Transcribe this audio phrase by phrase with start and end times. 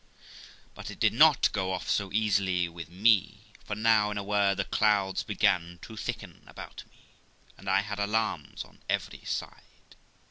[0.73, 4.57] But it did not go off so easily with me, for now, in a word,
[4.57, 7.01] the clouds began to thicken about me,
[7.55, 9.95] and I had alarms on every side.